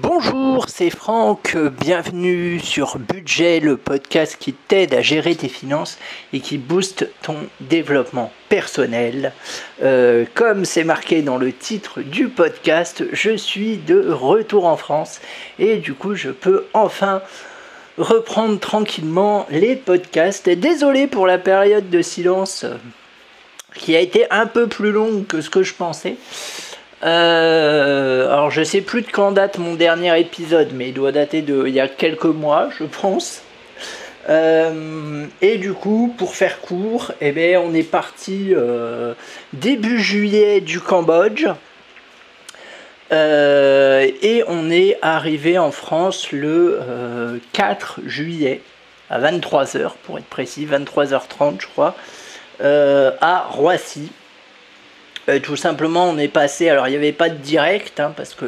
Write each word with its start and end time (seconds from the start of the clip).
Bonjour, 0.00 0.66
c'est 0.68 0.90
Franck, 0.90 1.56
bienvenue 1.56 2.60
sur 2.60 3.00
Budget, 3.00 3.58
le 3.58 3.76
podcast 3.76 4.36
qui 4.38 4.52
t'aide 4.52 4.94
à 4.94 5.02
gérer 5.02 5.34
tes 5.34 5.48
finances 5.48 5.98
et 6.32 6.38
qui 6.38 6.56
booste 6.56 7.10
ton 7.22 7.34
développement 7.58 8.32
personnel. 8.48 9.32
Euh, 9.82 10.24
comme 10.34 10.64
c'est 10.64 10.84
marqué 10.84 11.22
dans 11.22 11.36
le 11.36 11.52
titre 11.52 12.00
du 12.00 12.28
podcast, 12.28 13.02
je 13.12 13.36
suis 13.36 13.78
de 13.78 14.08
retour 14.08 14.66
en 14.66 14.76
France 14.76 15.20
et 15.58 15.78
du 15.78 15.94
coup 15.94 16.14
je 16.14 16.30
peux 16.30 16.66
enfin 16.74 17.20
reprendre 17.96 18.60
tranquillement 18.60 19.46
les 19.50 19.74
podcasts. 19.74 20.48
Désolé 20.48 21.08
pour 21.08 21.26
la 21.26 21.38
période 21.38 21.90
de 21.90 22.02
silence 22.02 22.64
qui 23.74 23.96
a 23.96 24.00
été 24.00 24.30
un 24.30 24.46
peu 24.46 24.68
plus 24.68 24.92
longue 24.92 25.26
que 25.26 25.40
ce 25.40 25.50
que 25.50 25.64
je 25.64 25.74
pensais. 25.74 26.16
Euh, 27.04 28.26
alors 28.26 28.50
je 28.50 28.62
sais 28.64 28.80
plus 28.80 29.02
de 29.02 29.06
quand 29.06 29.32
date 29.32 29.58
mon 29.58 29.74
dernier 29.74 30.18
épisode, 30.18 30.70
mais 30.74 30.88
il 30.88 30.94
doit 30.94 31.12
dater 31.12 31.42
de 31.42 31.66
il 31.66 31.74
y 31.74 31.80
a 31.80 31.88
quelques 31.88 32.24
mois, 32.24 32.68
je 32.76 32.84
pense. 32.84 33.42
Euh, 34.28 35.26
et 35.40 35.56
du 35.58 35.72
coup, 35.72 36.14
pour 36.18 36.34
faire 36.34 36.60
court, 36.60 37.12
eh 37.20 37.32
bien, 37.32 37.60
on 37.60 37.72
est 37.72 37.88
parti 37.88 38.52
euh, 38.52 39.14
début 39.52 39.98
juillet 39.98 40.60
du 40.60 40.80
Cambodge. 40.80 41.46
et 43.10 44.44
on 44.48 44.70
est 44.70 44.98
arrivé 45.00 45.58
en 45.58 45.70
France 45.70 46.32
le 46.32 47.40
4 47.52 48.00
juillet 48.06 48.60
à 49.08 49.18
23h 49.20 49.92
pour 50.02 50.18
être 50.18 50.26
précis, 50.26 50.66
23h30 50.66 51.60
je 51.60 51.66
crois, 51.68 51.94
à 52.60 53.46
Roissy. 53.48 54.10
Euh, 55.28 55.40
tout 55.40 55.56
simplement, 55.56 56.08
on 56.08 56.18
est 56.18 56.28
passé. 56.28 56.68
Alors, 56.68 56.88
il 56.88 56.90
n'y 56.90 56.96
avait 56.96 57.12
pas 57.12 57.28
de 57.28 57.36
direct, 57.36 58.00
hein, 58.00 58.12
parce 58.16 58.34
que 58.34 58.46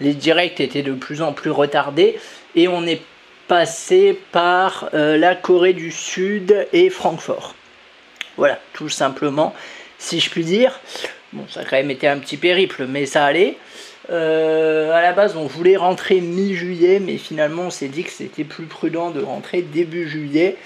les, 0.00 0.14
directs 0.14 0.60
étaient 0.60 0.82
de 0.82 0.92
plus 0.92 1.22
en 1.22 1.32
plus 1.32 1.50
retardés. 1.50 2.18
Et 2.54 2.68
on 2.68 2.86
est 2.86 3.02
passé 3.48 4.18
par 4.32 4.90
euh, 4.94 5.16
la 5.16 5.34
Corée 5.34 5.72
du 5.72 5.90
Sud 5.90 6.66
et 6.72 6.88
Francfort. 6.88 7.54
Voilà, 8.36 8.58
tout 8.72 8.88
simplement, 8.88 9.54
si 9.98 10.20
je 10.20 10.30
puis 10.30 10.44
dire. 10.44 10.80
Bon, 11.32 11.44
ça 11.48 11.60
a 11.60 11.64
quand 11.64 11.76
même 11.76 11.90
été 11.90 12.06
un 12.06 12.18
petit 12.18 12.36
périple, 12.36 12.86
mais 12.86 13.06
ça 13.06 13.24
allait. 13.24 13.56
Euh, 14.10 14.92
à 14.92 15.02
la 15.02 15.12
base, 15.12 15.36
on 15.36 15.46
voulait 15.46 15.76
rentrer 15.76 16.20
mi-juillet, 16.20 17.00
mais 17.00 17.16
finalement, 17.16 17.64
on 17.64 17.70
s'est 17.70 17.88
dit 17.88 18.04
que 18.04 18.10
c'était 18.10 18.44
plus 18.44 18.66
prudent 18.66 19.10
de 19.10 19.20
rentrer 19.20 19.62
début 19.62 20.08
juillet. 20.08 20.56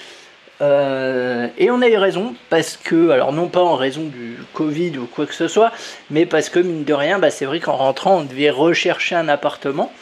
Euh, 0.61 1.47
et 1.57 1.71
on 1.71 1.81
a 1.83 1.89
eu 1.89 1.97
raison 1.97 2.35
parce 2.51 2.77
que, 2.77 3.11
alors 3.11 3.33
non 3.33 3.49
pas 3.49 3.63
en 3.63 3.77
raison 3.77 4.05
du 4.05 4.37
Covid 4.55 4.99
ou 4.99 5.07
quoi 5.07 5.27
que 5.27 5.35
ce 5.35 5.47
soit, 5.47 5.73
mais 6.11 6.27
parce 6.27 6.49
que 6.49 6.59
mine 6.59 6.85
de 6.85 6.95
rien, 6.95 7.19
bah, 7.19 7.31
c'est 7.31 7.45
vrai 7.45 7.61
qu'en 7.61 7.77
rentrant, 7.77 8.19
on 8.19 8.25
devait 8.25 8.51
rechercher 8.51 9.15
un 9.15 9.29
appartement. 9.29 9.93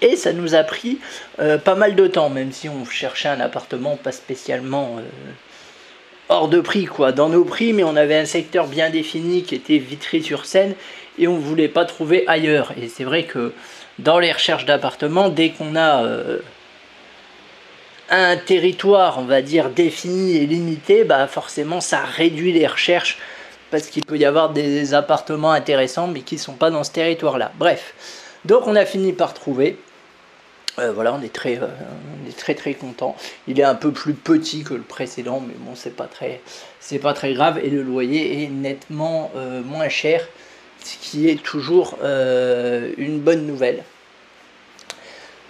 Et 0.00 0.16
ça 0.16 0.32
nous 0.32 0.54
a 0.54 0.64
pris 0.64 0.98
euh, 1.38 1.58
pas 1.58 1.74
mal 1.74 1.94
de 1.94 2.06
temps, 2.06 2.28
même 2.28 2.52
si 2.52 2.68
on 2.68 2.84
cherchait 2.84 3.28
un 3.28 3.40
appartement 3.40 3.96
pas 3.96 4.10
spécialement 4.10 4.96
euh, 4.98 5.02
hors 6.28 6.48
de 6.48 6.60
prix, 6.60 6.86
quoi, 6.86 7.12
dans 7.12 7.28
nos 7.28 7.44
prix, 7.44 7.72
mais 7.72 7.84
on 7.84 7.96
avait 7.96 8.16
un 8.16 8.24
secteur 8.24 8.66
bien 8.66 8.90
défini 8.90 9.42
qui 9.42 9.54
était 9.54 9.78
Vitry-sur-Seine 9.78 10.74
et 11.18 11.28
on 11.28 11.36
ne 11.36 11.42
voulait 11.42 11.68
pas 11.68 11.84
trouver 11.84 12.24
ailleurs. 12.26 12.72
Et 12.80 12.88
c'est 12.88 13.04
vrai 13.04 13.24
que 13.24 13.52
dans 13.98 14.18
les 14.18 14.32
recherches 14.32 14.64
d'appartements, 14.64 15.28
dès 15.28 15.50
qu'on 15.50 15.76
a 15.76 16.04
un 18.12 18.36
territoire, 18.36 19.18
on 19.18 19.24
va 19.24 19.40
dire, 19.40 19.70
défini 19.70 20.36
et 20.36 20.46
limité, 20.46 21.02
bah 21.02 21.26
forcément 21.26 21.80
ça 21.80 22.00
réduit 22.00 22.52
les 22.52 22.66
recherches 22.66 23.18
parce 23.70 23.86
qu'il 23.86 24.04
peut 24.04 24.18
y 24.18 24.26
avoir 24.26 24.50
des 24.50 24.92
appartements 24.92 25.50
intéressants 25.50 26.08
mais 26.08 26.20
qui 26.20 26.34
ne 26.34 26.40
sont 26.40 26.52
pas 26.52 26.70
dans 26.70 26.84
ce 26.84 26.92
territoire-là. 26.92 27.52
Bref, 27.58 27.94
donc 28.44 28.66
on 28.66 28.76
a 28.76 28.84
fini 28.84 29.14
par 29.14 29.32
trouver. 29.32 29.78
Euh, 30.78 30.92
voilà, 30.92 31.14
on 31.14 31.22
est 31.22 31.32
très, 31.32 31.58
euh, 31.58 31.66
on 31.66 32.28
est 32.28 32.36
très 32.36 32.54
très 32.54 32.74
content. 32.74 33.16
Il 33.48 33.58
est 33.58 33.64
un 33.64 33.74
peu 33.74 33.92
plus 33.92 34.14
petit 34.14 34.62
que 34.62 34.74
le 34.74 34.82
précédent, 34.82 35.42
mais 35.46 35.54
bon, 35.58 35.72
c'est 35.74 35.96
pas 35.96 36.06
très, 36.06 36.40
c'est 36.80 36.98
pas 36.98 37.14
très 37.14 37.32
grave. 37.32 37.60
Et 37.62 37.70
le 37.70 37.82
loyer 37.82 38.42
est 38.42 38.48
nettement 38.48 39.30
euh, 39.36 39.62
moins 39.62 39.88
cher, 39.88 40.26
ce 40.84 40.96
qui 40.96 41.28
est 41.28 41.42
toujours 41.42 41.96
une 42.02 43.20
bonne 43.20 43.46
nouvelle. 43.46 43.84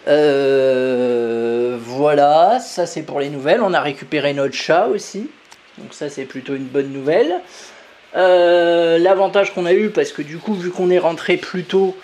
Euh, 0.09 1.79
voilà, 1.81 2.59
ça 2.61 2.87
c'est 2.87 3.03
pour 3.03 3.21
les 3.21 3.31
nouvelles. 3.31 3.61
On 3.63 3.75
a 3.75 3.81
récupéré 3.81 4.35
notre 4.35 4.55
chat 4.55 4.87
aussi. 4.87 5.31
Donc 5.79 5.95
ça 5.95 6.09
c'est 6.09 6.25
plutôt 6.25 6.55
une 6.55 6.67
bonne 6.67 6.93
nouvelle. 6.93 7.41
Euh, 8.15 8.99
l'avantage 8.99 9.55
qu'on 9.55 9.65
a 9.65 9.73
eu, 9.73 9.91
parce 9.91 10.13
que 10.13 10.23
du 10.23 10.39
coup, 10.39 10.55
vu 10.55 10.71
qu'on 10.71 10.91
est 10.91 10.99
rentré 10.99 11.37
plus 11.37 11.65
tôt, 11.65 11.97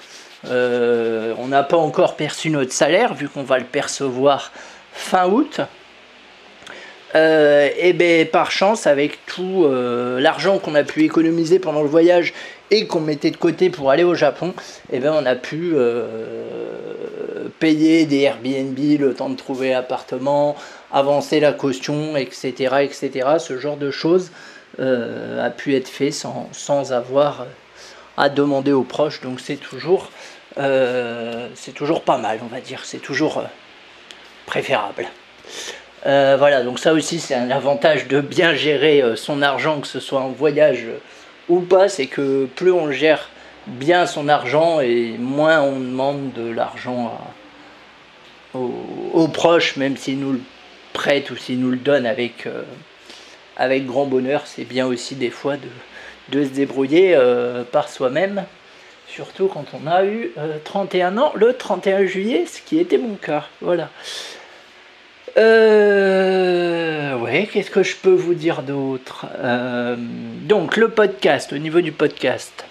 euh, 0.47 1.35
on 1.39 1.49
n'a 1.49 1.63
pas 1.63 1.77
encore 1.77 2.17
perçu 2.17 2.51
notre 2.51 2.73
salaire, 2.73 3.15
vu 3.15 3.29
qu'on 3.29 3.43
va 3.43 3.59
le 3.59 3.65
percevoir 3.65 4.53
fin 4.93 5.29
août. 5.29 5.61
et 7.15 7.93
bien 7.95 8.25
par 8.31 8.51
chance, 8.51 8.87
avec 8.87 9.27
tout 9.27 9.67
l'argent 10.19 10.59
qu'on 10.59 10.75
a 10.75 10.85
pu 10.85 11.03
économiser 11.05 11.59
pendant 11.59 11.83
le 11.83 11.89
voyage 11.89 12.33
et 12.71 12.87
qu'on 12.87 13.01
mettait 13.01 13.31
de 13.31 13.37
côté 13.37 13.71
pour 13.71 13.91
aller 13.91 14.05
au 14.05 14.15
Japon, 14.15 14.55
et 14.93 14.99
ben 14.99 15.12
on 15.12 15.25
a 15.27 15.34
pu 15.34 15.75
payer 17.59 18.06
des 18.06 18.23
Airbnb, 18.23 18.79
le 18.99 19.15
temps 19.15 19.31
de 19.31 19.37
trouver 19.37 19.75
appartement, 19.75 20.56
avancer 20.93 21.41
la 21.41 21.53
caution, 21.53 22.17
etc. 22.17 22.77
etc. 22.83 23.29
Ce 23.39 23.59
genre 23.59 23.77
de 23.77 23.91
choses 23.91 24.31
euh, 24.81 25.45
a 25.45 25.51
pu 25.51 25.75
être 25.75 25.89
fait 25.89 26.11
sans, 26.11 26.49
sans, 26.53 26.93
avoir 26.93 27.47
à 28.17 28.29
demander 28.29 28.73
aux 28.73 28.85
proches. 28.85 29.21
Donc 29.21 29.41
c'est 29.41 29.56
toujours, 29.56 30.11
euh, 30.59 31.49
c'est 31.55 31.73
toujours 31.73 32.03
pas 32.03 32.19
mal, 32.19 32.39
on 32.43 32.47
va 32.47 32.61
dire. 32.61 32.85
C'est 32.85 32.99
toujours 32.99 33.39
euh, 33.39 33.45
préférable. 34.47 35.06
voilà, 36.05 36.62
donc 36.62 36.79
ça 36.79 36.93
aussi 36.93 37.19
c'est 37.19 37.35
un 37.35 37.50
avantage 37.50 38.09
de 38.09 38.21
bien 38.21 38.55
gérer 38.55 39.03
son 39.17 39.43
argent, 39.43 39.81
que 39.81 39.87
ce 39.87 40.00
soit 40.00 40.21
en 40.21 40.31
voyage 40.31 40.87
ou 41.49 41.61
pas, 41.61 41.89
c'est 41.89 42.07
que 42.07 42.47
plus 42.47 42.73
on 42.73 42.91
gère 42.91 43.31
bien 43.67 44.07
son 44.07 44.29
argent 44.29 44.81
et 44.81 45.17
moins 45.19 45.61
on 45.61 45.79
demande 45.79 46.33
de 46.33 46.51
l'argent 46.51 47.19
aux, 48.55 49.29
proches, 49.29 49.77
même 49.77 49.97
s'ils 49.97 50.19
nous 50.19 50.33
le 50.33 50.41
prêtent 50.93 51.31
ou 51.31 51.37
s'ils 51.37 51.61
nous 51.61 51.71
le 51.71 51.77
donnent 51.77 52.07
avec, 52.07 52.47
euh, 52.47 52.63
avec 53.57 53.87
grand 53.87 54.07
bonheur. 54.07 54.43
C'est 54.47 54.65
bien 54.65 54.87
aussi 54.87 55.15
des 55.15 55.31
fois 55.31 55.57
de, 55.57 55.69
de 56.39 56.45
se 56.45 56.51
débrouiller 56.51 57.15
euh, 57.15 57.63
par 57.65 57.89
soi-même, 57.89 58.45
surtout 59.07 59.49
quand 59.49 59.67
on 59.75 59.87
a 59.87 60.05
eu 60.05 60.33
31 60.65 61.17
euh, 61.17 61.21
ans 61.21 61.33
le 61.35 61.55
31 61.55 62.07
juillet, 62.07 62.47
ce 62.47 62.61
qui 62.63 62.79
était 62.79 62.99
mon 62.99 63.15
cas. 63.15 63.47
Voilà. 63.61 63.91
Ouais, 65.37 67.49
qu'est-ce 67.53 67.71
que 67.71 67.83
je 67.83 67.97
peux 67.97 68.15
vous 68.15 68.34
dire 68.34 68.62
d'autre 68.62 69.27
Donc 70.44 70.77
le 70.77 70.89
podcast, 70.89 71.53
au 71.53 71.59
niveau 71.59 71.81
du 71.81 71.93
podcast, 71.93 72.65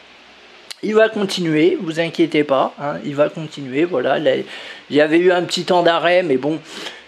il 0.83 0.93
va 0.93 1.09
continuer, 1.09 1.77
vous 1.81 1.99
inquiétez 1.99 2.43
pas, 2.43 2.73
hein, 2.79 2.97
il 3.03 3.15
va 3.15 3.29
continuer. 3.29 3.83
Voilà, 3.83 4.19
il 4.19 4.95
y 4.95 5.01
avait 5.01 5.17
eu 5.17 5.31
un 5.31 5.43
petit 5.43 5.65
temps 5.65 5.81
d'arrêt, 5.81 6.23
mais 6.23 6.37
bon, 6.37 6.59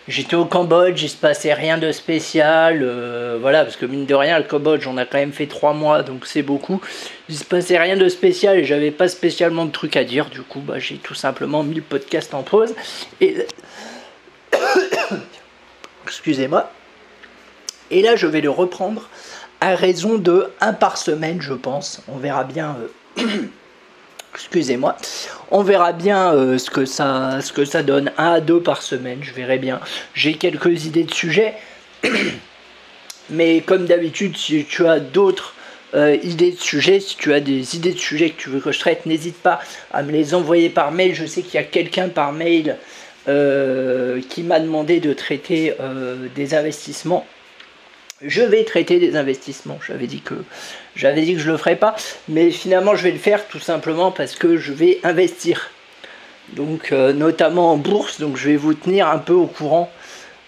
j'étais 0.07 0.35
au 0.35 0.45
Cambodge, 0.45 1.03
il 1.03 1.09
se 1.09 1.15
passait 1.15 1.53
rien 1.53 1.77
de 1.77 1.91
spécial, 1.91 2.79
euh, 2.81 3.37
voilà, 3.39 3.63
parce 3.63 3.75
que 3.75 3.85
mine 3.85 4.05
de 4.05 4.15
rien, 4.15 4.39
le 4.39 4.43
Cambodge, 4.43 4.87
on 4.87 4.97
a 4.97 5.05
quand 5.05 5.19
même 5.19 5.33
fait 5.33 5.45
trois 5.45 5.73
mois, 5.73 6.01
donc 6.01 6.25
c'est 6.25 6.41
beaucoup. 6.41 6.81
Il 7.29 7.35
se 7.35 7.45
passait 7.45 7.77
rien 7.77 7.95
de 7.95 8.09
spécial 8.09 8.57
et 8.57 8.65
j'avais 8.65 8.91
pas 8.91 9.07
spécialement 9.07 9.65
de 9.65 9.71
trucs 9.71 9.95
à 9.95 10.03
dire, 10.03 10.29
du 10.29 10.41
coup, 10.41 10.61
bah, 10.61 10.79
j'ai 10.79 10.95
tout 10.95 11.15
simplement 11.15 11.63
mis 11.63 11.75
le 11.75 11.81
podcast 11.81 12.33
en 12.33 12.41
pause. 12.41 12.73
Et 13.21 13.45
excusez-moi. 16.09 16.71
Et 17.91 18.01
là, 18.01 18.15
je 18.15 18.25
vais 18.25 18.41
le 18.41 18.49
reprendre 18.49 19.09
à 19.61 19.75
raison 19.75 20.17
de 20.17 20.49
un 20.59 20.73
par 20.73 20.97
semaine, 20.97 21.41
je 21.41 21.53
pense. 21.53 22.01
On 22.07 22.17
verra 22.17 22.43
bien. 22.43 22.75
Euh, 23.19 23.23
excusez-moi. 24.33 24.97
On 25.51 25.61
verra 25.61 25.93
bien 25.93 26.33
euh, 26.33 26.57
ce, 26.57 26.69
que 26.71 26.85
ça, 26.85 27.83
donne. 27.83 28.11
Un 28.17 28.33
à 28.33 28.41
deux 28.41 28.61
par 28.61 28.81
semaine, 28.81 29.19
je 29.21 29.33
verrai 29.33 29.59
bien. 29.59 29.79
J'ai 30.13 30.33
quelques 30.33 30.85
idées 30.85 31.03
de 31.03 31.13
sujets. 31.13 31.55
Mais 33.29 33.61
comme 33.61 33.85
d'habitude, 33.85 34.35
si 34.35 34.65
tu 34.65 34.87
as 34.87 34.99
d'autres 34.99 35.53
euh, 35.93 36.17
idées 36.23 36.51
de 36.51 36.59
sujets, 36.59 36.99
si 36.99 37.17
tu 37.17 37.33
as 37.33 37.39
des 37.39 37.75
idées 37.75 37.93
de 37.93 37.99
sujets 37.99 38.31
que 38.31 38.41
tu 38.41 38.49
veux 38.49 38.59
que 38.59 38.71
je 38.71 38.79
traite, 38.79 39.05
n'hésite 39.05 39.37
pas 39.37 39.59
à 39.91 40.01
me 40.01 40.11
les 40.11 40.33
envoyer 40.33 40.69
par 40.69 40.91
mail. 40.91 41.13
Je 41.13 41.27
sais 41.27 41.43
qu'il 41.43 41.55
y 41.55 41.63
a 41.63 41.63
quelqu'un 41.63 42.09
par 42.09 42.31
mail 42.31 42.77
euh, 43.29 44.19
qui 44.29 44.43
m'a 44.43 44.59
demandé 44.59 44.99
de 44.99 45.13
traiter 45.13 45.75
des 46.35 46.53
investissements 46.53 47.25
je 48.21 48.41
vais 48.41 48.63
traiter 48.63 48.99
des 48.99 49.15
investissements. 49.15 49.79
J'avais 49.85 50.07
dit 50.07 50.21
que 50.21 50.35
j'avais 50.95 51.21
dit 51.21 51.35
que 51.35 51.39
je 51.39 51.51
le 51.51 51.57
ferais 51.57 51.75
pas, 51.75 51.95
mais 52.27 52.51
finalement 52.51 52.95
je 52.95 53.03
vais 53.03 53.11
le 53.11 53.17
faire 53.17 53.47
tout 53.47 53.59
simplement 53.59 54.11
parce 54.11 54.35
que 54.35 54.57
je 54.57 54.73
vais 54.73 54.99
investir. 55.03 55.71
Donc 56.53 56.91
euh, 56.91 57.13
notamment 57.13 57.73
en 57.73 57.77
bourse, 57.77 58.19
donc 58.19 58.35
je 58.35 58.49
vais 58.49 58.55
vous 58.55 58.73
tenir 58.73 59.07
un 59.07 59.19
peu 59.19 59.33
au 59.33 59.45
courant 59.45 59.89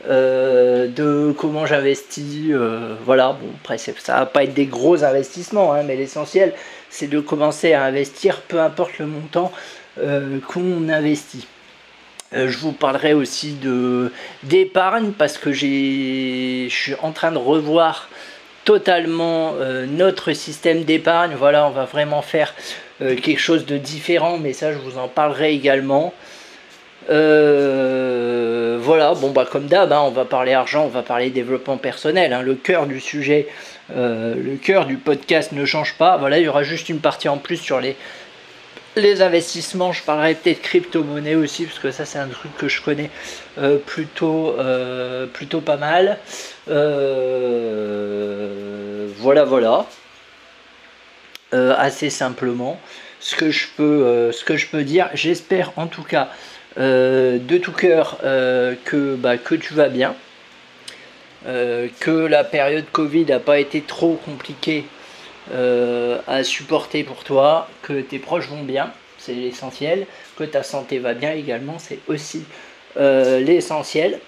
euh, 0.10 0.88
de 0.88 1.34
comment 1.38 1.66
j'investis. 1.66 2.50
Euh, 2.50 2.96
voilà, 3.06 3.38
bon 3.40 3.50
après 3.62 3.78
ça 3.78 3.94
va 4.08 4.26
pas 4.26 4.44
être 4.44 4.54
des 4.54 4.66
gros 4.66 5.04
investissements, 5.04 5.74
hein, 5.74 5.84
mais 5.84 5.96
l'essentiel 5.96 6.54
c'est 6.90 7.08
de 7.08 7.20
commencer 7.20 7.74
à 7.74 7.84
investir, 7.84 8.42
peu 8.42 8.60
importe 8.60 8.98
le 9.00 9.06
montant, 9.06 9.52
qu'on 10.48 10.90
investit. 10.90 11.48
Je 12.34 12.58
vous 12.58 12.72
parlerai 12.72 13.14
aussi 13.14 13.54
de 13.54 14.12
d'épargne 14.44 15.12
parce 15.12 15.38
que 15.38 15.52
j'ai 15.52 16.68
je 16.70 16.76
suis 16.76 16.96
en 17.02 17.12
train 17.12 17.32
de 17.32 17.38
revoir 17.38 18.10
totalement 18.64 19.54
notre 19.88 20.34
système 20.34 20.84
d'épargne. 20.84 21.34
Voilà, 21.38 21.68
on 21.68 21.72
va 21.72 21.86
vraiment 21.86 22.22
faire 22.22 22.54
quelque 23.00 23.40
chose 23.40 23.66
de 23.66 23.78
différent, 23.78 24.38
mais 24.38 24.54
ça 24.54 24.72
je 24.72 24.78
vous 24.78 24.98
en 24.98 25.08
parlerai 25.08 25.54
également. 25.54 26.14
Euh, 27.10 28.78
voilà, 28.80 29.14
bon 29.16 29.32
bah 29.32 29.48
comme 29.50 29.66
d'hab, 29.66 29.92
hein, 29.92 30.02
on 30.06 30.12
va 30.12 30.26
parler 30.26 30.54
argent, 30.54 30.86
on 30.86 30.90
va 30.90 31.02
parler 31.02 31.30
développement 31.30 31.78
personnel. 31.78 32.32
Hein. 32.34 32.42
le 32.42 32.56
cœur 32.56 32.86
du 32.86 33.00
sujet, 33.00 33.48
euh, 33.96 34.36
le 34.36 34.56
cœur 34.56 34.86
du 34.86 34.98
podcast 34.98 35.52
ne 35.52 35.66
change 35.66 35.96
pas. 35.96 36.18
Voilà, 36.18 36.38
il 36.40 36.46
y 36.46 36.48
aura 36.48 36.64
juste 36.64 36.90
une 36.90 37.00
partie 37.00 37.28
en 37.28 37.38
plus 37.38 37.58
sur 37.58 37.80
les, 37.80 37.96
les 38.96 39.22
investissements. 39.22 39.92
Je 39.92 40.04
parlerai 40.04 40.36
peut-être 40.36 40.62
crypto-monnaie 40.62 41.36
aussi, 41.36 41.66
parce 41.66 41.80
que 41.80 41.92
ça 41.92 42.06
c'est 42.06 42.20
un 42.20 42.28
truc 42.28 42.56
que 42.58 42.68
je 42.68 42.82
connais 42.82 43.10
euh, 43.58 43.78
plutôt, 43.78 44.56
plutôt 45.34 45.62
pas 45.62 45.78
mal. 45.78 46.18
voilà, 49.18 49.44
voilà. 49.46 49.86
assez 51.52 52.10
simplement, 52.10 52.80
ce 53.20 53.36
que 53.36 53.52
je 53.52 53.68
peux, 53.78 54.84
dire. 54.84 55.10
J'espère 55.14 55.72
en 55.78 55.88
tout 55.88 56.04
cas 56.04 56.30
euh, 56.78 57.38
de 57.38 57.58
tout 57.58 57.74
cœur 57.74 58.18
euh, 58.24 58.76
que, 58.86 59.16
bah, 59.16 59.38
que 59.38 59.56
tu 59.56 59.74
vas 59.74 59.90
bien, 59.90 60.16
euh, 61.46 61.90
que 62.00 62.12
la 62.12 62.46
période 62.46 62.86
Covid 62.94 63.26
n'a 63.26 63.40
pas 63.40 63.60
été 63.60 63.82
trop 63.82 64.14
compliquée 64.14 64.86
à 65.52 66.44
supporter 66.44 67.04
pour 67.04 67.24
toi, 67.24 67.68
que 67.82 68.02
tes 68.02 68.20
proches 68.20 68.48
vont 68.48 68.64
bien, 68.64 68.92
c'est 69.18 69.34
l'essentiel, 69.34 70.08
que 70.38 70.44
ta 70.44 70.64
santé 70.64 71.00
va 71.00 71.14
bien 71.14 71.34
également, 71.34 71.78
c'est 71.78 72.00
aussi 72.08 72.44
l'essentiel. 72.96 74.20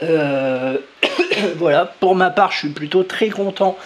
voilà, 1.56 1.86
pour 2.00 2.14
ma 2.14 2.30
part, 2.30 2.52
je 2.52 2.58
suis 2.58 2.68
plutôt 2.68 3.02
très 3.02 3.30
content 3.30 3.76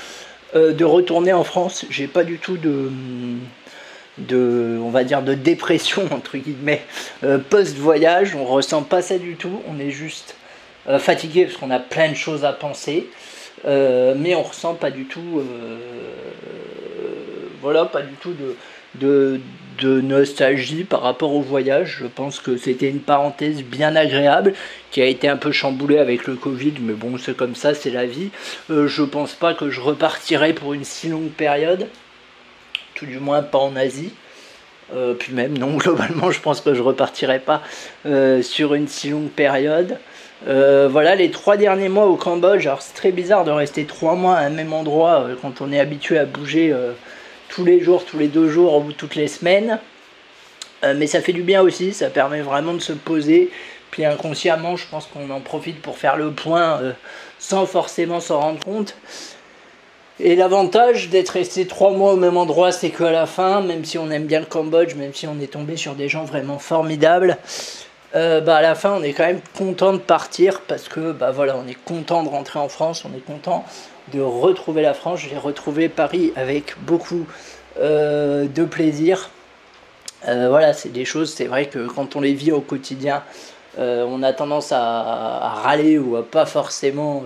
de 0.55 0.85
retourner 0.85 1.33
en 1.33 1.45
France. 1.45 1.87
J'ai 1.89 2.09
pas 2.09 2.25
du 2.25 2.39
tout 2.39 2.57
de 2.57 2.91
de, 4.19 4.79
on 4.83 4.91
va 4.91 5.05
dire, 5.05 5.23
de 5.23 5.35
dépression, 5.35 6.09
entre 6.13 6.37
guillemets, 6.37 6.83
euh, 7.25 7.39
post-voyage. 7.39 8.35
On 8.35 8.45
ressent 8.45 8.83
pas 8.83 9.03
ça 9.03 9.19
du 9.19 9.37
tout. 9.37 9.63
On 9.69 9.79
est 9.79 9.91
juste 9.91 10.37
euh, 10.89 10.99
fatigué 10.99 11.45
parce 11.45 11.57
qu'on 11.57 11.71
a 11.71 11.79
plein 11.79 12.11
de 12.11 12.17
choses 12.17 12.45
à 12.45 12.53
penser. 12.53 13.09
Euh, 13.67 14.15
mais 14.17 14.35
on 14.35 14.43
ressent 14.43 14.75
pas 14.75 14.91
du 14.91 15.05
tout, 15.05 15.43
voilà, 17.61 17.85
pas 17.85 18.03
du 18.03 18.15
tout 18.15 18.35
de, 18.95 19.41
nostalgie 19.83 20.85
par 20.85 21.03
rapport 21.03 21.33
au 21.35 21.41
voyage. 21.41 21.99
Je 22.01 22.07
pense 22.07 22.41
que 22.41 22.57
c'était 22.57 22.89
une 22.89 23.01
parenthèse 23.01 23.63
bien 23.63 23.97
agréable 23.97 24.55
qui 24.91 25.01
a 25.01 25.07
été 25.07 25.29
un 25.29 25.37
peu 25.37 25.53
chamboulée 25.53 25.99
avec 25.99 26.27
le 26.27 26.35
Covid, 26.35 26.75
mais 26.81 26.95
bon, 26.95 27.19
c'est 27.19 27.37
comme 27.37 27.55
ça, 27.55 27.75
c'est 27.75 27.91
la 27.91 28.07
vie. 28.07 28.31
je 28.69 29.03
pense 29.03 29.35
pas 29.35 29.55
que 29.55 29.71
je 29.71 29.81
repartirai 29.81 30.53
pour 30.53 30.75
une 30.75 30.85
si 30.85 31.09
longue 31.09 31.31
période 31.31 31.87
du 33.07 33.19
moins 33.19 33.43
pas 33.43 33.59
en 33.59 33.77
Asie. 33.77 34.13
Euh, 34.95 35.15
puis 35.15 35.33
même, 35.33 35.57
non, 35.57 35.77
globalement, 35.77 36.31
je 36.31 36.41
pense 36.41 36.61
que 36.61 36.75
je 36.75 36.83
repartirai 36.83 37.39
pas 37.39 37.63
euh, 38.07 38.43
sur 38.43 38.75
une 38.75 38.89
si 38.89 39.11
longue 39.11 39.31
période. 39.31 39.99
Euh, 40.49 40.89
voilà, 40.91 41.15
les 41.15 41.31
trois 41.31 41.56
derniers 41.56 41.89
mois 41.89 42.06
au 42.06 42.17
Cambodge, 42.17 42.67
alors 42.67 42.83
c'est 42.83 42.94
très 42.94 43.12
bizarre 43.12 43.44
de 43.44 43.50
rester 43.50 43.85
trois 43.85 44.15
mois 44.15 44.37
à 44.37 44.41
un 44.47 44.50
même 44.50 44.73
endroit 44.73 45.29
quand 45.41 45.61
on 45.61 45.73
est 45.73 45.79
habitué 45.79 46.19
à 46.19 46.25
bouger 46.25 46.75
tous 47.49 47.65
les 47.65 47.81
jours, 47.81 48.05
tous 48.05 48.19
les 48.19 48.29
deux 48.29 48.49
jours 48.49 48.85
ou 48.85 48.93
toutes 48.93 49.15
les 49.15 49.29
semaines. 49.29 49.79
mais 50.83 51.06
ça 51.06 51.21
fait 51.21 51.33
du 51.33 51.43
bien 51.43 51.62
aussi, 51.62 51.93
ça 51.93 52.11
permet 52.11 52.41
vraiment 52.41 52.75
de 52.75 52.81
se 52.81 52.93
poser. 52.93 53.50
Puis 53.93 54.05
inconsciemment, 54.05 54.77
je 54.77 54.87
pense 54.89 55.06
qu'on 55.06 55.31
en 55.31 55.41
profite 55.41 55.81
pour 55.81 55.97
faire 55.99 56.17
le 56.17 56.33
point 56.33 56.81
sans 57.39 57.67
forcément 57.67 58.19
s'en 58.21 58.41
rendre 58.41 58.65
compte. 58.65 58.97
Et 60.21 60.37
l'avantage 60.37 61.09
d'être 61.09 61.31
resté 61.31 61.67
trois 61.67 61.91
mois 61.91 62.12
au 62.12 62.17
même 62.17 62.37
endroit, 62.37 62.71
c'est 62.71 62.91
qu'à 62.91 63.11
la 63.11 63.27
fin, 63.27 63.61
même 63.61 63.85
si 63.85 63.99
on 63.99 64.11
aime 64.11 64.27
bien 64.27 64.41
le 64.41 64.47
Cambodge, 64.47 64.94
même 64.94 65.12
si 65.15 65.27
on 65.27 65.41
est 65.41 65.53
tombé 65.53 65.77
sur 65.77 65.94
des 65.94 66.09
gens 66.09 66.25
vraiment 66.25 66.59
formidables, 66.59 67.39
euh, 68.14 68.41
bah 68.41 68.56
à 68.56 68.62
la 68.62 68.75
fin, 68.75 68.93
on 68.93 69.03
est 69.03 69.12
quand 69.12 69.25
même 69.25 69.41
content 69.56 69.93
de 69.93 69.99
partir 69.99 70.61
parce 70.62 70.88
que 70.88 71.12
bah 71.12 71.31
voilà, 71.31 71.56
on 71.56 71.67
est 71.67 71.82
content 71.85 72.23
de 72.23 72.29
rentrer 72.29 72.59
en 72.59 72.69
France, 72.69 73.05
on 73.05 73.17
est 73.17 73.25
content 73.25 73.64
de 74.12 74.20
retrouver 74.20 74.82
la 74.82 74.93
France. 74.94 75.20
J'ai 75.20 75.37
retrouvé 75.37 75.88
Paris 75.88 76.32
avec 76.37 76.75
beaucoup 76.82 77.26
euh, 77.81 78.47
de 78.47 78.64
plaisir. 78.64 79.31
Euh, 80.29 80.49
voilà, 80.50 80.73
c'est 80.75 80.91
des 80.91 81.05
choses, 81.05 81.32
c'est 81.32 81.47
vrai 81.47 81.67
que 81.67 81.87
quand 81.87 82.14
on 82.14 82.20
les 82.20 82.35
vit 82.35 82.53
au 82.53 82.61
quotidien, 82.61 83.23
on 83.79 84.23
a 84.23 84.35
tendance 84.35 84.70
à, 84.70 84.81
à, 84.81 85.49
râler 85.62 85.99
ou 85.99 86.17
à 86.17 86.23
pas 86.23 86.44
forcément 86.44 87.23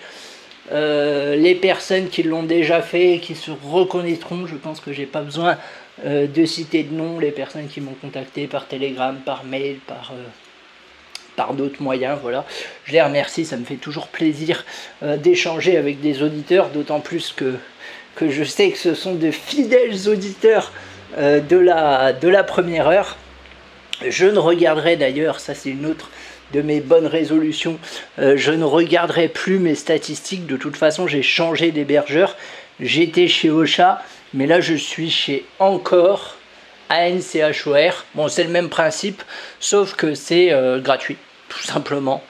euh, 0.72 1.36
les 1.36 1.54
personnes 1.54 2.08
qui 2.08 2.22
l'ont 2.22 2.42
déjà 2.42 2.82
fait 2.82 3.20
qui 3.22 3.34
se 3.34 3.50
reconnaîtront. 3.50 4.46
Je 4.46 4.56
pense 4.56 4.80
que 4.80 4.92
j'ai 4.92 5.06
pas 5.06 5.22
besoin 5.22 5.56
euh, 6.04 6.26
de 6.26 6.44
citer 6.44 6.82
de 6.82 6.94
nom. 6.94 7.18
Les 7.18 7.30
personnes 7.30 7.68
qui 7.68 7.80
m'ont 7.80 7.96
contacté 8.00 8.46
par 8.46 8.66
télégramme, 8.66 9.18
par 9.24 9.44
mail, 9.44 9.78
par 9.86 10.12
euh, 10.12 11.52
d'autres 11.54 11.82
moyens. 11.82 12.18
Voilà, 12.20 12.44
je 12.84 12.92
les 12.92 13.02
remercie. 13.02 13.44
Ça 13.44 13.56
me 13.56 13.64
fait 13.64 13.76
toujours 13.76 14.08
plaisir 14.08 14.64
d'échanger 15.02 15.76
avec 15.76 16.00
des 16.00 16.22
auditeurs, 16.22 16.68
d'autant 16.70 16.98
plus 16.98 17.32
que 17.32 17.54
je 18.28 18.42
sais 18.42 18.72
que 18.72 18.78
ce 18.78 18.94
sont 18.94 19.14
de 19.14 19.30
fidèles 19.30 20.08
auditeurs 20.08 20.72
de, 21.16 21.56
la, 21.56 22.12
de 22.12 22.28
la 22.28 22.42
première 22.42 22.88
heure. 22.88 23.16
Je 24.06 24.26
ne 24.26 24.38
regarderai 24.38 24.96
d'ailleurs, 24.96 25.38
ça 25.38 25.54
c'est 25.54 25.70
une 25.70 25.86
autre 25.86 26.10
de 26.52 26.62
mes 26.62 26.80
bonnes 26.80 27.06
résolutions, 27.06 27.78
euh, 28.18 28.36
je 28.36 28.52
ne 28.52 28.64
regarderai 28.64 29.28
plus 29.28 29.58
mes 29.58 29.74
statistiques. 29.74 30.46
De 30.46 30.56
toute 30.56 30.76
façon, 30.76 31.06
j'ai 31.06 31.22
changé 31.22 31.70
d'hébergeur. 31.70 32.36
J'étais 32.80 33.28
chez 33.28 33.50
Ocha, 33.50 34.02
mais 34.34 34.46
là 34.46 34.60
je 34.60 34.74
suis 34.74 35.10
chez 35.10 35.44
encore 35.58 36.36
ANCHOR. 36.90 38.04
Bon, 38.14 38.28
c'est 38.28 38.44
le 38.44 38.50
même 38.50 38.68
principe, 38.68 39.22
sauf 39.60 39.94
que 39.94 40.14
c'est 40.14 40.52
euh, 40.52 40.80
gratuit, 40.80 41.16
tout 41.48 41.62
simplement. 41.62 42.22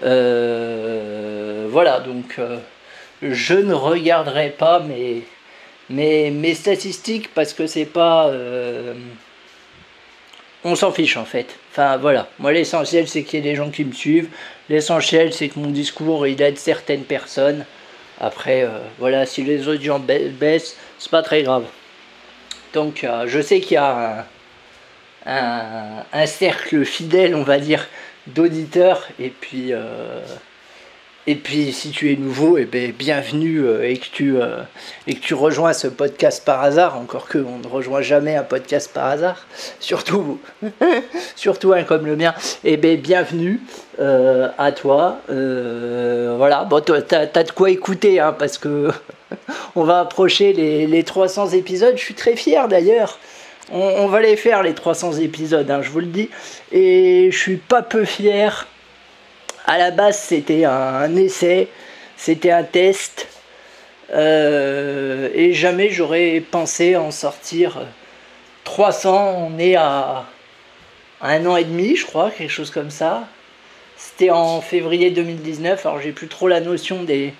voilà, 0.00 2.00
donc 2.00 2.38
je 3.22 3.54
ne 3.54 3.74
regarderai 3.74 4.50
pas 4.50 4.80
mes, 4.80 5.22
mes, 5.88 6.54
statistiques 6.54 7.32
parce 7.34 7.54
que 7.54 7.66
c'est 7.66 7.86
pas. 7.86 8.30
Euh, 10.64 10.68
on 10.68 10.74
s'en 10.74 10.92
fiche 10.92 11.16
en 11.16 11.24
fait. 11.24 11.56
Enfin 11.70 11.96
voilà, 11.96 12.28
moi 12.38 12.52
l'essentiel 12.52 13.08
c'est 13.08 13.22
qu'il 13.22 13.40
y 13.40 13.48
ait 13.48 13.50
des 13.50 13.56
gens 13.56 13.70
qui 13.70 13.84
me 13.84 13.92
suivent. 13.92 14.28
L'essentiel 14.68 15.32
c'est 15.32 15.48
que 15.48 15.58
mon 15.58 15.70
discours 15.70 16.26
il 16.26 16.40
aide 16.42 16.58
certaines 16.58 17.04
personnes. 17.04 17.64
Après, 18.20 18.62
euh, 18.62 18.78
voilà, 18.98 19.26
si 19.26 19.42
les 19.42 19.66
audiences 19.66 20.02
baissent, 20.02 20.76
c'est 20.98 21.10
pas 21.10 21.22
très 21.22 21.42
grave. 21.42 21.64
Donc 22.72 23.04
euh, 23.04 23.24
je 23.26 23.40
sais 23.40 23.60
qu'il 23.60 23.74
y 23.74 23.76
a 23.76 24.26
un, 25.26 26.04
un, 26.12 26.26
cercle 26.26 26.84
fidèle, 26.84 27.34
on 27.34 27.42
va 27.42 27.58
dire, 27.58 27.86
d'auditeurs. 28.26 29.08
Et 29.18 29.30
puis. 29.30 29.72
Et 31.26 31.36
puis 31.36 31.72
si 31.72 31.90
tu 31.90 32.12
es 32.12 32.16
nouveau, 32.16 32.58
eh 32.58 32.66
ben, 32.66 32.92
bienvenue 32.92 33.60
euh, 33.60 33.88
et, 33.88 33.96
que 33.96 34.04
tu, 34.12 34.36
euh, 34.36 34.58
et 35.06 35.14
que 35.14 35.20
tu 35.20 35.32
rejoins 35.32 35.72
ce 35.72 35.86
podcast 35.86 36.44
par 36.44 36.62
hasard, 36.62 36.98
encore 36.98 37.28
que 37.28 37.38
on 37.38 37.60
ne 37.60 37.66
rejoint 37.66 38.02
jamais 38.02 38.36
un 38.36 38.42
podcast 38.42 38.92
par 38.92 39.06
hasard, 39.06 39.46
surtout 39.80 40.38
surtout 41.34 41.72
un 41.72 41.82
comme 41.82 42.04
le 42.04 42.16
mien, 42.16 42.34
eh 42.62 42.76
ben, 42.76 43.00
bienvenue 43.00 43.62
euh, 44.00 44.50
à 44.58 44.70
toi. 44.72 45.20
voilà, 45.28 46.64
bon, 46.64 46.82
tu 46.82 46.92
as, 46.92 47.26
de 47.42 47.52
quoi 47.52 47.70
écouter, 47.70 48.20
hein, 48.20 48.36
parce 48.38 48.58
que 48.58 48.90
on 49.76 49.84
va 49.84 50.00
approcher 50.00 50.52
les, 50.52 50.86
les, 50.86 51.04
300 51.04 51.52
épisodes, 51.52 51.94
je 51.96 52.02
suis 52.02 52.14
très 52.14 52.36
fier 52.36 52.68
d'ailleurs. 52.68 53.18
On, 53.72 54.08
va 54.08 54.20
les 54.20 54.36
faire 54.36 54.62
les 54.62 54.74
300 54.74 55.20
épisodes, 55.20 55.70
hein, 55.70 55.80
je 55.80 55.88
vous 55.88 56.00
le 56.00 56.06
dis, 56.06 56.28
et 56.70 57.30
je 57.32 57.38
suis 57.38 57.56
pas 57.56 57.80
peu 57.80 58.04
fier 58.04 58.66
à 59.66 59.78
la 59.78 59.90
base, 59.90 60.18
c'était 60.18 60.64
un, 60.64 61.14
essai, 61.16 61.68
c'était 62.16 62.50
un 62.50 62.64
test. 62.64 63.28
et 64.12 65.50
jamais 65.52 65.90
j'aurais 65.90 66.40
pensé 66.40 66.96
en 66.96 67.10
sortir 67.10 67.86
300. 68.64 69.48
On 69.50 69.58
est 69.58 69.76
à 69.76 70.24
un 71.22 71.46
an 71.46 71.56
et 71.56 71.64
demi, 71.64 71.96
je 71.96 72.06
crois, 72.06 72.30
quelque 72.30 72.50
chose 72.50 72.70
comme 72.70 72.90
ça. 72.90 73.26
C'était 73.96 74.30
en 74.30 74.60
février 74.60 75.10
2019, 75.10 75.86
alors 75.86 76.00
j'ai 76.00 76.12
plus 76.12 76.28
trop 76.28 76.48
la 76.48 76.60
notion 76.60 77.04
des, 77.04 77.32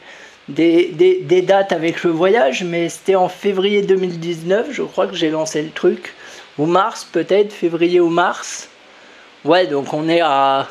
des, 0.49 1.43
dates 1.43 1.73
avec 1.73 2.05
le 2.05 2.11
voyage, 2.11 2.65
mais 2.65 2.89
c'était 2.89 3.17
en 3.17 3.29
février 3.29 3.83
2019, 3.83 4.69
je 4.71 4.83
crois 4.83 5.07
que 5.07 5.15
j'ai 5.15 5.31
lancé 5.31 5.63
le 5.63 5.71
truc. 5.71 6.15
Ou 6.57 6.67
mars 6.67 7.05
peut-être, 7.05 7.53
février 7.53 8.01
ou 8.01 8.09
mars. 8.09 8.69
Ouais, 9.45 9.67
donc 9.67 9.93
on 9.93 10.09
est 10.09 10.21
à 10.21 10.69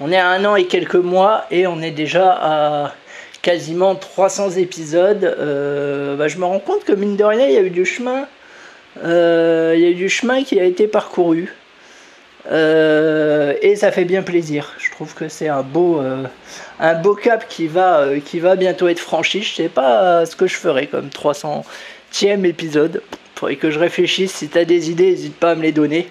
on 0.00 0.10
est 0.10 0.16
à 0.16 0.28
un 0.28 0.44
an 0.44 0.56
et 0.56 0.66
quelques 0.66 0.94
mois 0.94 1.44
et 1.50 1.66
on 1.66 1.80
est 1.80 1.90
déjà 1.90 2.32
à 2.40 2.94
quasiment 3.44 3.94
300 3.94 4.52
épisodes. 4.52 5.24
Euh, 5.24 6.16
bah, 6.16 6.28
je 6.28 6.38
me 6.38 6.44
rends 6.46 6.58
compte 6.58 6.84
que 6.84 6.92
mine 6.92 7.16
de 7.16 7.24
rien, 7.24 7.46
il 7.46 7.52
y 7.52 7.58
a 7.58 7.62
eu 7.62 7.70
du 7.70 7.84
chemin. 7.84 8.26
Euh, 9.04 9.74
il 9.76 9.82
y 9.82 9.86
a 9.86 9.92
du 9.92 10.08
chemin 10.08 10.42
qui 10.42 10.58
a 10.58 10.64
été 10.64 10.88
parcouru. 10.88 11.52
Euh, 12.50 13.54
et 13.60 13.76
ça 13.76 13.92
fait 13.92 14.04
bien 14.04 14.22
plaisir. 14.22 14.72
Je 14.78 14.90
trouve 14.90 15.14
que 15.14 15.28
c'est 15.28 15.48
un 15.48 15.62
beau, 15.62 16.00
cap 17.22 17.46
qui 17.48 17.68
va, 17.68 18.06
bientôt 18.56 18.88
être 18.88 18.98
franchi. 18.98 19.42
Je 19.42 19.54
sais 19.54 19.68
pas 19.68 20.24
ce 20.24 20.34
que 20.36 20.46
je 20.46 20.56
ferai 20.56 20.86
comme 20.86 21.08
300e 21.08 22.44
épisode. 22.44 23.02
Faudrait 23.34 23.56
que 23.56 23.70
je 23.70 23.78
réfléchisse. 23.78 24.32
Si 24.32 24.48
tu 24.48 24.56
as 24.56 24.64
des 24.64 24.90
idées, 24.90 25.10
n'hésite 25.10 25.36
pas 25.36 25.50
à 25.50 25.54
me 25.54 25.62
les 25.62 25.72
donner. 25.72 26.08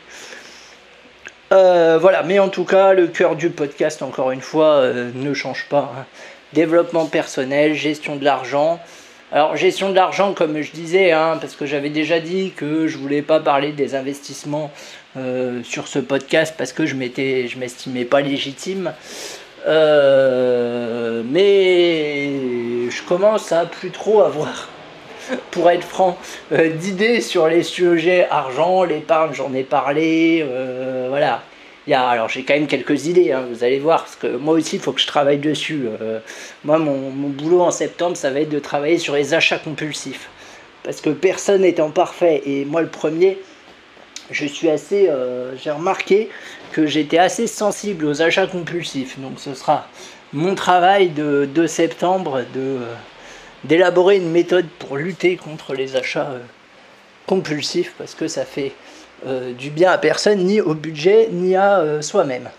Voilà, 1.53 2.23
mais 2.23 2.39
en 2.39 2.49
tout 2.49 2.65
cas, 2.65 2.93
le 2.93 3.07
cœur 3.07 3.35
du 3.35 3.49
podcast, 3.49 4.01
encore 4.01 4.31
une 4.31 4.41
fois, 4.41 4.83
ne 5.13 5.33
change 5.33 5.67
pas. 5.69 5.93
Hein. 5.97 6.05
Développement 6.53 7.05
personnel, 7.05 7.73
gestion 7.73 8.15
de 8.15 8.23
l'argent. 8.23 8.79
Alors, 9.31 9.55
gestion 9.57 9.89
de 9.89 9.95
l'argent, 9.95 10.33
comme 10.33 10.61
je 10.61 10.71
disais, 10.71 11.11
hein, 11.11 11.39
parce 11.41 11.55
que 11.55 11.65
j'avais 11.65 11.89
déjà 11.89 12.19
dit 12.19 12.53
que 12.55 12.85
je 12.85 12.99
voulais 12.99 13.23
pas 13.23 13.39
parler 13.39 13.71
des 13.71 13.95
investissements 13.95 14.71
euh, 15.17 15.63
sur 15.63 15.87
ce 15.87 15.97
podcast 15.97 16.53
parce 16.55 16.71
que 16.71 16.85
je 16.85 16.93
m'étais, 16.93 17.47
je 17.47 17.57
m'estimais 17.57 18.05
pas 18.05 18.21
légitime. 18.21 18.93
Euh, 19.65 21.23
mais 21.25 22.89
je 22.91 23.01
commence 23.07 23.51
à 23.51 23.65
plus 23.65 23.89
trop 23.89 24.21
avoir, 24.21 24.69
pour 25.51 25.69
être 25.69 25.83
franc, 25.83 26.17
euh, 26.51 26.69
d'idées 26.69 27.21
sur 27.21 27.47
les 27.47 27.63
sujets 27.63 28.27
argent, 28.29 28.83
l'épargne, 28.83 29.33
j'en 29.33 29.53
ai 29.53 29.63
parlé, 29.63 30.45
voilà. 31.09 31.43
Y 31.85 31.93
a, 31.93 32.07
alors 32.07 32.29
j'ai 32.29 32.43
quand 32.43 32.53
même 32.53 32.67
quelques 32.67 33.07
idées, 33.07 33.33
hein, 33.33 33.43
vous 33.51 33.65
allez 33.65 33.79
voir, 33.79 34.03
parce 34.03 34.15
que 34.15 34.37
moi 34.37 34.53
aussi 34.53 34.77
il 34.77 34.81
faut 34.81 34.93
que 34.93 35.01
je 35.01 35.07
travaille 35.07 35.39
dessus. 35.39 35.87
moi 36.63 36.77
mon, 36.77 37.09
boulot 37.11 37.61
en 37.61 37.71
septembre 37.71 38.15
ça 38.15 38.29
va 38.31 38.39
être 38.39 38.49
de 38.49 38.59
travailler 38.59 38.97
sur 38.97 39.15
les 39.15 39.33
achats 39.33 39.59
compulsifs. 39.59 40.29
Parce 40.83 41.01
que 41.01 41.09
personne 41.09 41.61
n'étant 41.61 41.91
parfait, 41.91 42.41
et 42.45 42.65
moi 42.65 42.81
le 42.81 42.87
premier, 42.87 43.37
je 44.31 44.45
suis 44.45 44.69
assez, 44.69 45.09
euh, 45.09 45.55
j'ai 45.57 45.71
remarqué 45.71 46.29
que 46.71 46.85
j'étais 46.85 47.17
assez 47.17 47.47
sensible 47.47 48.05
aux 48.05 48.21
achats 48.21 48.47
compulsifs. 48.47 49.19
Donc 49.19 49.33
ce 49.37 49.53
sera 49.53 49.87
mon 50.31 50.55
travail 50.55 51.09
de, 51.09 51.67
septembre 51.67 52.39
de 52.53 52.59
euh, 52.59 52.93
d'élaborer 53.63 54.17
une 54.17 54.29
méthode 54.29 54.67
pour 54.79 54.97
lutter 54.97 55.37
contre 55.37 55.73
les 55.73 55.95
achats 55.95 56.31
euh, 56.31 56.39
compulsifs 57.27 57.93
parce 57.97 58.15
que 58.15 58.27
ça 58.27 58.45
fait 58.45 58.73
du 59.57 59.69
bien 59.69 59.89
à 59.89 59.97
personne, 59.97 60.39
ni 60.39 60.59
au 60.59 60.73
budget, 60.73 61.29
ni 61.31 61.55
à 61.55 62.01
soi-même. 62.01 62.49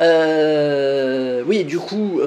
oui, 0.00 1.62
du 1.62 1.78
coup, 1.78 2.20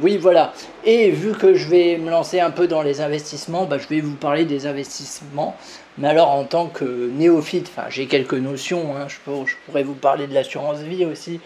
oui, 0.00 0.16
voilà. 0.16 0.54
Et 0.86 1.10
vu 1.10 1.32
que 1.32 1.52
je 1.52 1.68
vais 1.68 1.98
me 1.98 2.08
lancer 2.08 2.40
un 2.40 2.50
peu 2.50 2.68
dans 2.68 2.80
les 2.80 3.02
investissements, 3.02 3.66
bah, 3.66 3.76
je 3.76 3.86
vais 3.88 4.00
vous 4.00 4.14
parler 4.14 4.46
des 4.46 4.66
investissements 4.66 5.58
mais 5.98 6.08
alors 6.08 6.30
en 6.30 6.44
tant 6.44 6.66
que 6.66 6.84
néophyte, 6.84 7.70
j'ai 7.88 8.06
quelques 8.06 8.34
notions, 8.34 8.94
hein, 8.96 9.06
je, 9.08 9.16
pourrais 9.64 9.82
vous 9.82 9.94
parler 9.94 10.26
de 10.26 10.34
l'assurance 10.34 10.78
vie 10.80 11.04
aussi. 11.06 11.40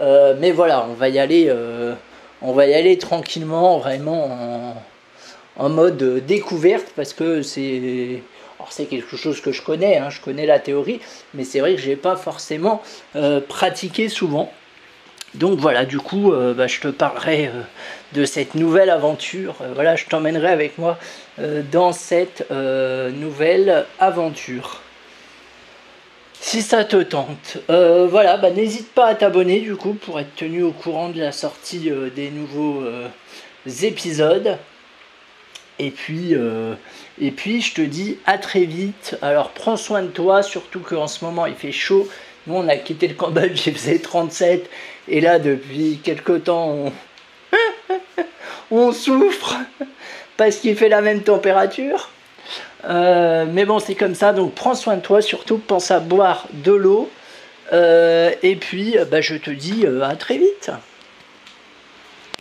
Euh, 0.00 0.36
mais 0.38 0.52
voilà, 0.52 0.86
on 0.88 0.94
va 0.94 1.08
y 1.08 1.18
aller, 1.18 1.46
euh, 1.48 1.94
on 2.42 2.52
va 2.52 2.66
y 2.66 2.74
aller 2.74 2.98
tranquillement, 2.98 3.78
vraiment 3.78 4.76
en, 5.56 5.68
mode 5.68 6.24
découverte 6.26 6.86
parce 6.94 7.12
que 7.12 7.42
c'est, 7.42 8.22
quelque 8.88 9.16
chose 9.16 9.40
que 9.40 9.50
je 9.52 9.62
connais, 9.62 9.98
hein, 9.98 10.10
je 10.10 10.20
connais 10.20 10.46
la 10.46 10.58
théorie, 10.58 11.00
mais 11.34 11.44
c'est 11.44 11.60
vrai 11.60 11.74
que 11.74 11.80
je 11.80 11.88
n'ai 11.88 11.96
pas 11.96 12.16
forcément 12.16 12.82
euh, 13.16 13.40
pratiqué 13.40 14.08
souvent. 14.08 14.52
Donc 15.34 15.58
voilà, 15.58 15.84
du 15.84 15.98
coup, 15.98 16.32
euh, 16.32 16.54
bah, 16.54 16.66
je 16.66 16.80
te 16.80 16.88
parlerai 16.88 17.48
euh, 17.48 17.62
de 18.14 18.24
cette 18.24 18.54
nouvelle 18.54 18.90
aventure. 18.90 19.56
Voilà, 19.74 19.96
je 19.96 20.06
t'emmènerai 20.06 20.48
avec 20.48 20.78
moi 20.78 20.98
dans 21.70 21.92
cette 21.92 22.50
nouvelle 22.50 23.86
aventure. 24.00 24.80
Si 26.40 26.62
ça 26.62 26.84
te 26.84 27.02
tente, 27.02 27.58
voilà, 27.68 28.36
bah, 28.36 28.50
n'hésite 28.50 28.92
pas 28.92 29.06
à 29.06 29.14
t'abonner 29.14 29.60
du 29.60 29.76
coup 29.76 29.94
pour 29.94 30.20
être 30.20 30.34
tenu 30.36 30.62
au 30.62 30.72
courant 30.72 31.08
de 31.08 31.20
la 31.20 31.32
sortie 31.32 31.90
des 32.14 32.30
nouveaux 32.30 32.84
épisodes. 33.82 34.56
Et 35.78 35.90
puis, 35.90 36.34
et 37.20 37.30
puis, 37.32 37.60
je 37.60 37.74
te 37.74 37.80
dis 37.80 38.18
à 38.24 38.38
très 38.38 38.64
vite. 38.64 39.18
Alors, 39.20 39.50
prends 39.50 39.76
soin 39.76 40.02
de 40.02 40.08
toi, 40.08 40.42
surtout 40.42 40.80
qu'en 40.80 41.08
ce 41.08 41.24
moment 41.24 41.46
il 41.46 41.54
fait 41.54 41.72
chaud. 41.72 42.08
Nous, 42.46 42.54
on 42.54 42.68
a 42.68 42.76
quitté 42.76 43.08
le 43.08 43.14
Cambodge, 43.14 43.66
il 43.66 43.74
faisait 43.74 43.98
37 43.98 44.70
et 45.08 45.20
là, 45.20 45.38
depuis 45.38 46.00
quelque 46.02 46.32
temps, 46.32 46.92
on, 48.70 48.92
souffre 48.92 49.56
parce 50.36 50.56
qu'il 50.56 50.76
fait 50.76 50.88
la 50.88 51.00
même 51.00 51.22
température. 51.22 52.10
Euh, 52.84 53.46
mais 53.50 53.64
bon, 53.64 53.78
c'est 53.78 53.94
comme 53.94 54.14
ça, 54.14 54.32
donc 54.32 54.54
prends 54.54 54.74
soin 54.74 54.96
de 54.96 55.02
toi, 55.02 55.20
surtout 55.20 55.58
pense 55.58 55.90
à 55.90 56.00
boire 56.00 56.46
de 56.52 56.72
l'eau. 56.72 57.10
Euh, 57.72 58.30
et 58.42 58.56
puis, 58.56 58.96
bah, 59.10 59.20
je 59.20 59.34
te 59.34 59.50
dis 59.50 59.84
euh, 59.84 60.02
à 60.02 60.16
très 60.16 60.38
vite. 60.38 60.70